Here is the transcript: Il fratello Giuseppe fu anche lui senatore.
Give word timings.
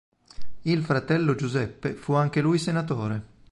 Il 0.63 0.81
fratello 0.83 1.35
Giuseppe 1.35 1.93
fu 1.93 2.13
anche 2.13 2.41
lui 2.41 2.57
senatore. 2.57 3.23